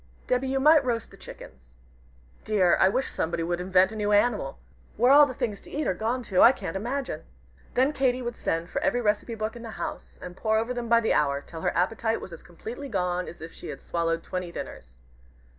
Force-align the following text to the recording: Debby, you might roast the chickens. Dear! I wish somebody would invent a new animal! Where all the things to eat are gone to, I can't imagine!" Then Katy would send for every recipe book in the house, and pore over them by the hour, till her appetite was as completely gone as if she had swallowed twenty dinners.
Debby, 0.25 0.47
you 0.47 0.59
might 0.59 0.83
roast 0.83 1.11
the 1.11 1.15
chickens. 1.15 1.77
Dear! 2.43 2.75
I 2.79 2.89
wish 2.89 3.07
somebody 3.07 3.43
would 3.43 3.61
invent 3.61 3.91
a 3.91 3.95
new 3.95 4.11
animal! 4.11 4.57
Where 4.97 5.11
all 5.11 5.27
the 5.27 5.33
things 5.35 5.61
to 5.61 5.69
eat 5.69 5.85
are 5.85 5.93
gone 5.93 6.23
to, 6.23 6.41
I 6.41 6.51
can't 6.53 6.75
imagine!" 6.75 7.21
Then 7.75 7.93
Katy 7.93 8.23
would 8.23 8.35
send 8.35 8.71
for 8.71 8.81
every 8.81 8.99
recipe 8.99 9.35
book 9.35 9.55
in 9.55 9.61
the 9.61 9.69
house, 9.77 10.17
and 10.19 10.35
pore 10.35 10.57
over 10.57 10.73
them 10.73 10.89
by 10.89 11.01
the 11.01 11.13
hour, 11.13 11.39
till 11.39 11.61
her 11.61 11.77
appetite 11.77 12.19
was 12.19 12.33
as 12.33 12.41
completely 12.41 12.89
gone 12.89 13.27
as 13.27 13.41
if 13.41 13.51
she 13.53 13.67
had 13.67 13.79
swallowed 13.79 14.23
twenty 14.23 14.51
dinners. 14.51 14.97